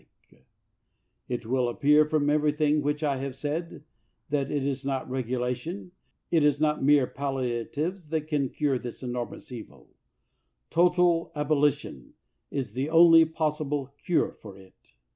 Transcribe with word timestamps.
68 0.01 0.03
WILBERFORCE 0.03 0.45
It 1.27 1.45
will 1.45 1.69
appear 1.69 2.05
from 2.05 2.29
everything 2.31 2.81
which 2.81 3.03
I 3.03 3.17
have 3.17 3.35
said, 3.35 3.83
that 4.31 4.49
it 4.49 4.65
is 4.65 4.83
not 4.83 5.07
regulation, 5.07 5.91
it 6.31 6.43
is 6.43 6.59
not 6.59 6.83
mere 6.83 7.05
pal 7.05 7.35
liatives, 7.35 8.09
that 8.09 8.27
can 8.27 8.49
cure 8.49 8.79
this 8.79 9.03
enormous 9.03 9.51
evil. 9.51 9.91
Total 10.71 11.31
abolition 11.35 12.15
is 12.49 12.73
the 12.73 12.89
only 12.89 13.25
possible 13.25 13.93
cure 14.03 14.31
for 14.31 14.57
it. 14.57 14.93